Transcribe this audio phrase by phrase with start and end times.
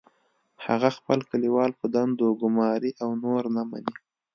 [0.65, 3.93] هغه خپل کلیوال په دندو ګماري او نور نه مني